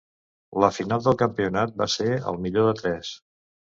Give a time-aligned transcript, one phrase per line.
[0.63, 3.13] La final del campionat va ser al millor de tres.